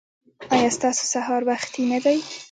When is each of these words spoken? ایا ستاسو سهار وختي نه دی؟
ایا 0.53 0.69
ستاسو 0.77 1.03
سهار 1.13 1.41
وختي 1.49 1.83
نه 1.91 1.99
دی؟ 2.05 2.17